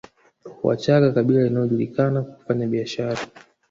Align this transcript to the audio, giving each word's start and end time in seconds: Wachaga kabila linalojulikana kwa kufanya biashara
Wachaga 0.65 1.11
kabila 1.13 1.43
linalojulikana 1.43 2.21
kwa 2.21 2.33
kufanya 2.35 2.67
biashara 2.67 3.21